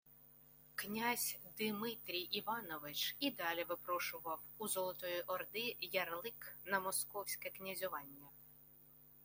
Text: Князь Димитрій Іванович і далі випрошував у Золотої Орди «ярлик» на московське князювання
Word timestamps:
Князь 0.75 1.37
Димитрій 1.57 2.19
Іванович 2.19 3.15
і 3.19 3.31
далі 3.31 3.63
випрошував 3.63 4.39
у 4.57 4.67
Золотої 4.67 5.21
Орди 5.21 5.75
«ярлик» 5.79 6.57
на 6.65 6.79
московське 6.79 7.49
князювання 7.49 8.29